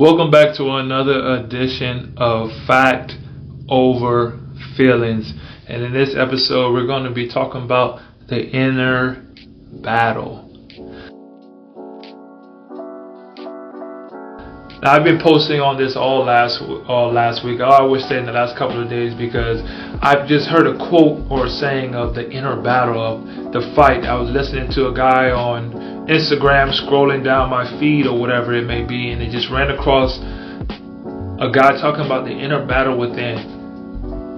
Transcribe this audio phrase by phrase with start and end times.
[0.00, 3.12] Welcome back to another edition of Fact
[3.68, 4.40] Over
[4.74, 5.34] Feelings.
[5.68, 9.22] And in this episode, we're going to be talking about the inner
[9.82, 10.48] battle.
[14.82, 17.60] Now, I've been posting on this all last all last week.
[17.60, 19.60] I always say in the last couple of days because
[20.00, 24.04] I've just heard a quote or saying of the inner battle of the fight.
[24.04, 25.76] I was listening to a guy on
[26.10, 30.18] Instagram scrolling down my feed or whatever it may be, and it just ran across
[31.38, 33.38] a guy talking about the inner battle within.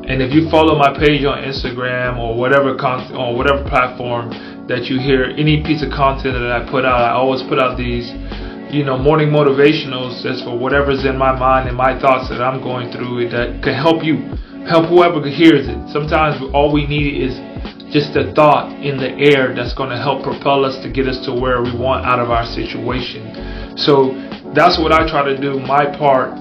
[0.05, 4.93] And if you follow my page on Instagram or whatever con- or whatever platform that
[4.93, 8.13] you hear any piece of content that I put out, I always put out these
[8.69, 12.61] you know, morning motivationals just for whatever's in my mind and my thoughts that I'm
[12.61, 14.17] going through that can help you,
[14.69, 15.77] help whoever hears it.
[15.93, 17.37] Sometimes all we need is
[17.93, 21.25] just a thought in the air that's going to help propel us to get us
[21.27, 23.77] to where we want out of our situation.
[23.77, 24.17] So
[24.57, 25.61] that's what I try to do.
[25.61, 26.33] My part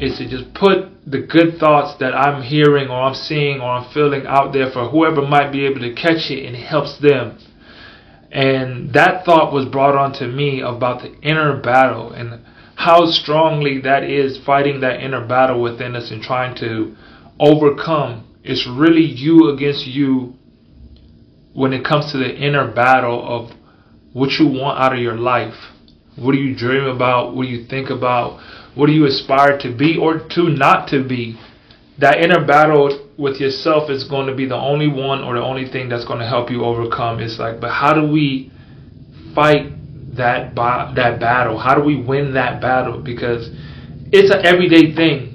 [0.00, 3.92] is to just put the good thoughts that I'm hearing or I'm seeing or I'm
[3.92, 7.38] feeling out there for whoever might be able to catch it and helps them.
[8.32, 12.44] And that thought was brought onto me about the inner battle and
[12.76, 16.96] how strongly that is fighting that inner battle within us and trying to
[17.38, 18.26] overcome.
[18.42, 20.34] It's really you against you
[21.54, 23.56] when it comes to the inner battle of
[24.12, 25.54] what you want out of your life.
[26.16, 27.34] What do you dream about?
[27.34, 28.40] What do you think about?
[28.74, 31.38] What do you aspire to be or to not to be?
[31.98, 35.68] That inner battle with yourself is going to be the only one or the only
[35.70, 37.20] thing that's going to help you overcome.
[37.20, 38.50] It's like, but how do we
[39.34, 39.70] fight
[40.16, 41.58] that ba- that battle?
[41.58, 43.00] How do we win that battle?
[43.00, 43.48] Because
[44.12, 45.33] it's an everyday thing.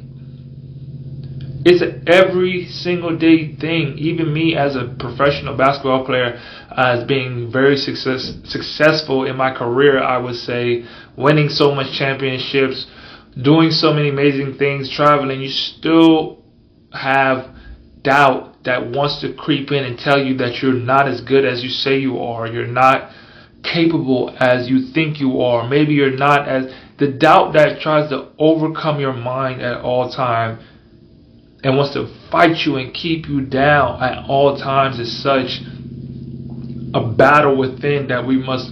[1.65, 3.97] It's an every single day thing.
[3.97, 6.39] Even me as a professional basketball player,
[6.71, 10.85] as being very success successful in my career, I would say,
[11.17, 12.87] winning so much championships,
[13.41, 16.43] doing so many amazing things, traveling, you still
[16.93, 17.53] have
[18.03, 21.63] doubt that wants to creep in and tell you that you're not as good as
[21.63, 23.11] you say you are, you're not
[23.63, 28.29] capable as you think you are, maybe you're not as the doubt that tries to
[28.37, 30.59] overcome your mind at all time
[31.63, 35.61] and wants to fight you and keep you down at all times is such
[36.93, 38.71] a battle within that we must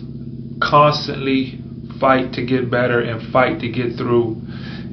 [0.61, 1.59] constantly
[1.99, 4.41] fight to get better and fight to get through.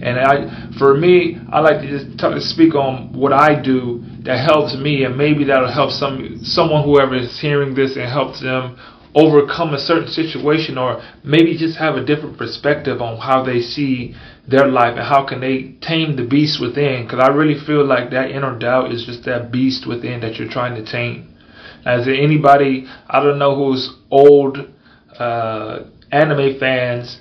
[0.03, 4.39] And I, for me, I like to just talk, speak on what I do that
[4.39, 8.77] helps me, and maybe that'll help some someone whoever is hearing this and helps them
[9.15, 14.15] overcome a certain situation, or maybe just have a different perspective on how they see
[14.49, 17.05] their life and how can they tame the beast within.
[17.05, 20.51] Because I really feel like that inner doubt is just that beast within that you're
[20.51, 21.35] trying to tame.
[21.87, 24.59] As anybody, I don't know who's old
[25.19, 27.21] uh, anime fans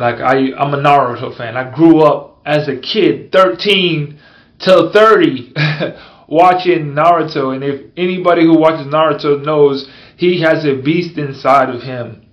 [0.00, 1.58] like I, I'm a Naruto fan.
[1.58, 4.18] I grew up as a kid, 13
[4.58, 5.52] till 30,
[6.28, 7.54] watching Naruto.
[7.54, 9.86] And if anybody who watches Naruto knows,
[10.20, 12.26] he has a beast inside of him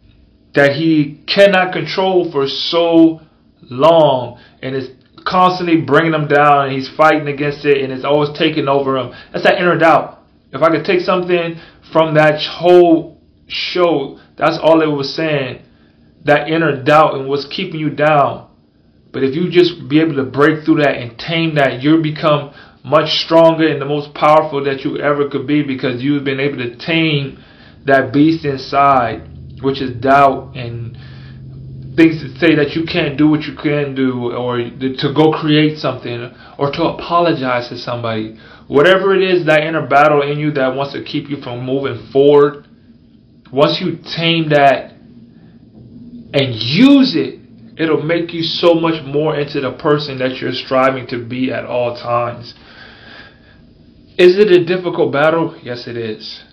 [0.53, 3.21] that he cannot control for so
[3.61, 4.89] long, and it's
[5.25, 6.65] constantly bringing him down.
[6.65, 9.13] And he's fighting against it, and it's always taking over him.
[9.31, 10.19] That's that inner doubt.
[10.51, 11.61] If I could take something
[11.93, 15.63] from that whole show, that's all it was saying
[16.25, 18.49] that inner doubt and what's keeping you down.
[19.13, 22.53] But if you just be able to break through that and tame that, you'll become
[22.83, 26.57] much stronger and the most powerful that you ever could be because you've been able
[26.57, 27.41] to tame
[27.87, 29.27] that beast inside,
[29.61, 30.95] which is doubt and
[31.95, 35.79] things that say that you can't do what you can do or to go create
[35.79, 38.37] something or to apologize to somebody.
[38.67, 42.11] Whatever it is, that inner battle in you that wants to keep you from moving
[42.11, 42.67] forward,
[43.51, 44.91] once you tame that
[46.33, 47.39] and use it,
[47.77, 51.65] it'll make you so much more into the person that you're striving to be at
[51.65, 52.53] all times.
[54.17, 55.57] Is it a difficult battle?
[55.63, 56.43] Yes, it is.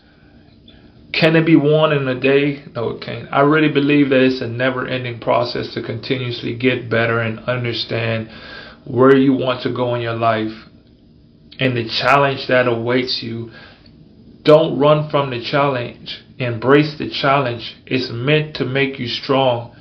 [1.19, 2.65] Can it be won in a day?
[2.75, 3.29] No, it can't.
[3.33, 8.29] I really believe that it's a never ending process to continuously get better and understand
[8.85, 10.53] where you want to go in your life
[11.61, 13.51] and the challenge that awaits you.
[14.43, 16.23] Don't run from the challenge.
[16.39, 17.77] Embrace the challenge.
[17.87, 19.77] It's meant to make you strong.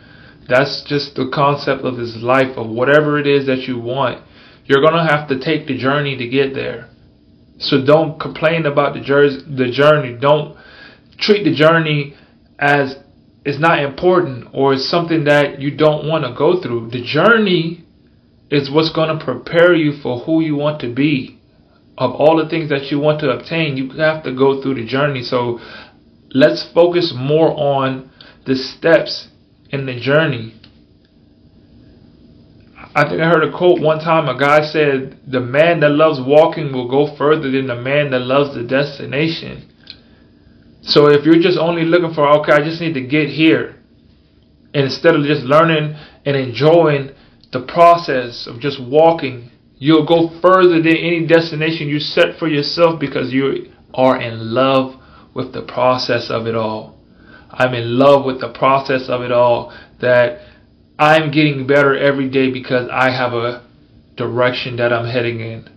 [0.48, 4.24] That's just the concept of this life of whatever it is that you want.
[4.66, 6.90] You're going to have to take the journey to get there.
[7.58, 10.18] So don't complain about the journey.
[10.20, 10.58] Don't
[11.18, 12.16] treat the journey
[12.60, 12.96] as
[13.46, 16.90] it's not important or it's something that you don't want to go through.
[16.90, 17.84] The journey
[18.50, 21.40] is what's going to prepare you for who you want to be.
[21.98, 24.86] Of all the things that you want to obtain, you have to go through the
[24.86, 25.22] journey.
[25.22, 25.60] So
[26.34, 28.10] let's focus more on
[28.46, 29.28] the steps
[29.70, 30.56] in the journey.
[32.96, 34.28] I think I heard a quote one time.
[34.28, 38.22] A guy said, "The man that loves walking will go further than the man that
[38.22, 39.64] loves the destination."
[40.84, 43.76] So if you're just only looking for, okay, I just need to get here,
[44.74, 45.96] and instead of just learning
[46.26, 47.12] and enjoying
[47.52, 53.00] the process of just walking, you'll go further than any destination you set for yourself
[53.00, 55.00] because you are in love
[55.34, 57.00] with the process of it all.
[57.50, 59.74] I'm in love with the process of it all.
[60.02, 60.40] That
[61.00, 63.66] I'm getting better every day because I have a
[64.18, 65.70] direction that I'm heading in.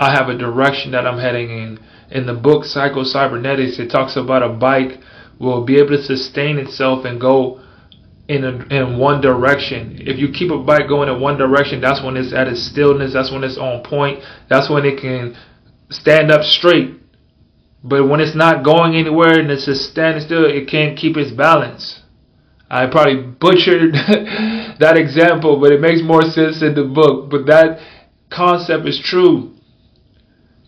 [0.00, 1.78] I have a direction that I'm heading in.
[2.10, 4.98] In the book Psycho Cybernetics, it talks about a bike
[5.38, 7.60] will be able to sustain itself and go
[8.26, 9.98] in a, in one direction.
[10.00, 13.12] If you keep a bike going in one direction, that's when it's at its stillness.
[13.12, 14.24] That's when it's on point.
[14.48, 15.36] That's when it can
[15.90, 16.96] stand up straight.
[17.84, 21.30] But when it's not going anywhere and it's just standing still, it can't keep its
[21.30, 22.00] balance.
[22.70, 23.92] I probably butchered
[24.78, 27.30] that example, but it makes more sense in the book.
[27.30, 27.80] But that
[28.30, 29.56] concept is true.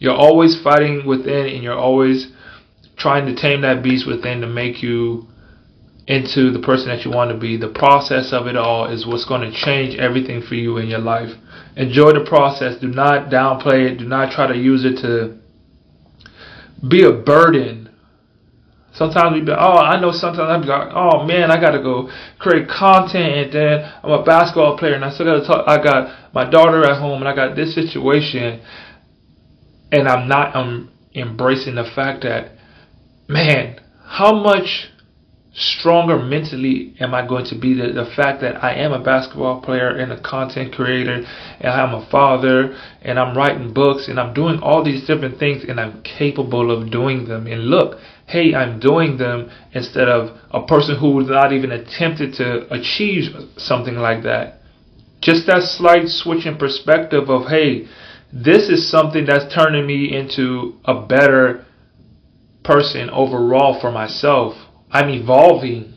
[0.03, 2.27] You're always fighting within and you're always
[2.97, 5.29] trying to tame that beast within to make you
[6.09, 7.57] into the person that you want to be.
[7.57, 10.99] The process of it all is what's going to change everything for you in your
[10.99, 11.31] life.
[11.77, 12.81] Enjoy the process.
[12.81, 13.99] Do not downplay it.
[13.99, 15.39] Do not try to use it to
[16.89, 17.89] be a burden.
[18.95, 22.11] Sometimes we be, oh, I know sometimes I be like, oh man, I gotta go
[22.41, 26.35] create content and then I'm a basketball player and I still gotta talk, I got
[26.35, 28.61] my daughter at home and I got this situation
[29.93, 32.53] and I'm not, I'm embracing the fact that,
[33.29, 34.89] man, how much
[35.55, 37.75] stronger mentally am I going to be?
[37.75, 41.13] The, the fact that I am a basketball player and a content creator,
[41.61, 45.63] and I'm a father, and I'm writing books, and I'm doing all these different things,
[45.69, 47.47] and I'm capable of doing them.
[47.47, 52.33] And look, hey, I'm doing them instead of a person who was not even attempted
[52.35, 53.25] to achieve
[53.59, 54.61] something like that.
[55.21, 57.87] Just that slight switch in perspective of, hey,
[58.33, 61.65] this is something that's turning me into a better
[62.63, 64.55] person overall for myself
[64.93, 65.95] I'm evolving.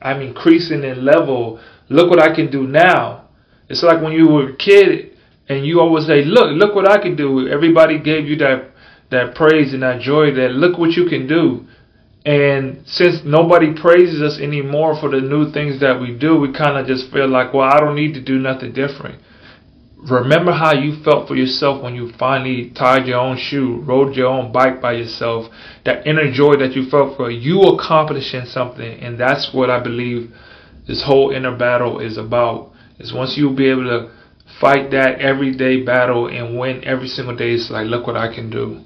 [0.00, 1.58] I'm increasing in level.
[1.88, 3.28] Look what I can do now.
[3.68, 5.16] It's like when you were a kid
[5.48, 8.70] and you always say, "Look, look what I can do." Everybody gave you that
[9.10, 10.32] that praise and that joy.
[10.34, 11.64] That look what you can do.
[12.24, 16.76] And since nobody praises us anymore for the new things that we do, we kind
[16.76, 19.20] of just feel like, well, I don't need to do nothing different.
[20.08, 24.28] Remember how you felt for yourself when you finally tied your own shoe, rode your
[24.28, 25.46] own bike by yourself.
[25.84, 30.32] That inner joy that you felt for you accomplishing something, and that's what I believe
[30.86, 32.70] this whole inner battle is about.
[33.00, 34.12] Is once you'll be able to
[34.60, 38.48] fight that everyday battle and win every single day, it's like, look what I can
[38.48, 38.82] do.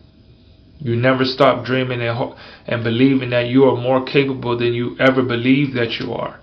[0.78, 2.32] You never stop dreaming and,
[2.66, 6.39] and believing that you are more capable than you ever believed that you are.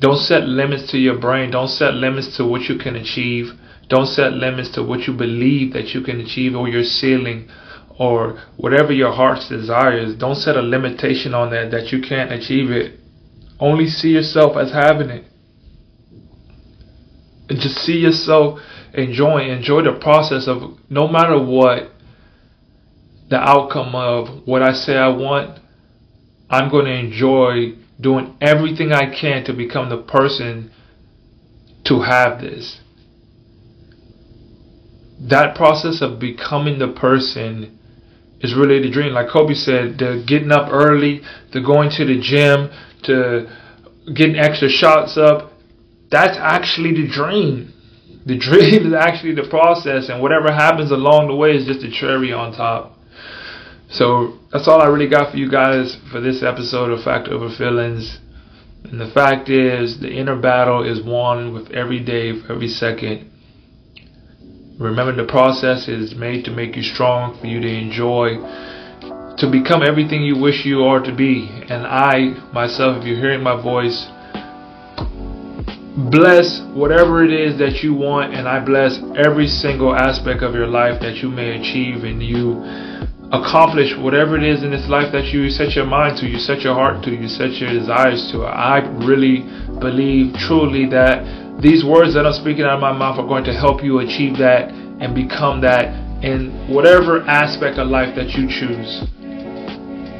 [0.00, 1.50] Don't set limits to your brain.
[1.50, 3.52] Don't set limits to what you can achieve.
[3.88, 7.48] Don't set limits to what you believe that you can achieve or your ceiling
[7.98, 10.16] or whatever your heart's desires.
[10.16, 12.98] Don't set a limitation on that that you can't achieve it.
[13.58, 15.24] Only see yourself as having it.
[17.50, 18.60] And just see yourself
[18.94, 21.90] enjoying enjoy the process of no matter what
[23.28, 25.60] the outcome of what I say I want,
[26.48, 30.70] I'm going to enjoy doing everything I can to become the person
[31.84, 32.80] to have this.
[35.20, 37.78] That process of becoming the person
[38.40, 39.12] is really the dream.
[39.12, 41.20] Like Kobe said, the getting up early,
[41.52, 42.70] the going to the gym,
[43.04, 43.46] to
[44.14, 45.52] getting extra shots up,
[46.10, 47.72] that's actually the dream.
[48.24, 51.90] The dream is actually the process, and whatever happens along the way is just a
[51.90, 52.96] cherry on top.
[53.90, 57.52] So that's all I really got for you guys for this episode of Fact Over
[57.56, 58.18] Feelings.
[58.84, 63.28] And the fact is, the inner battle is won with every day, every second.
[64.78, 68.38] Remember, the process is made to make you strong, for you to enjoy,
[69.38, 71.48] to become everything you wish you are to be.
[71.68, 74.06] And I, myself, if you're hearing my voice,
[76.10, 80.68] bless whatever it is that you want, and I bless every single aspect of your
[80.68, 85.26] life that you may achieve and you accomplish whatever it is in this life that
[85.26, 88.42] you set your mind to, you set your heart to, you set your desires to.
[88.42, 89.46] I really
[89.78, 91.22] believe truly that
[91.62, 94.38] these words that I'm speaking out of my mouth are going to help you achieve
[94.38, 95.94] that and become that
[96.24, 99.06] in whatever aspect of life that you choose.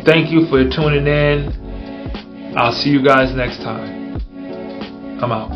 [0.06, 2.54] Thank you for tuning in.
[2.56, 4.22] I'll see you guys next time.
[5.20, 5.50] I'm out.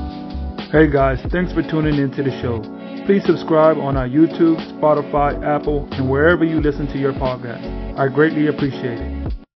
[0.70, 2.73] Hey guys, thanks for tuning in to the show.
[3.06, 7.98] Please subscribe on our YouTube, Spotify, Apple, and wherever you listen to your podcast.
[7.98, 9.13] I greatly appreciate it.